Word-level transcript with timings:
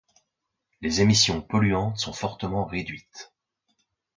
Les 0.81 1.01
émissions 1.01 1.43
polluantes 1.43 1.99
sont 1.99 2.11
fortement 2.11 2.65
réduites. 2.65 3.31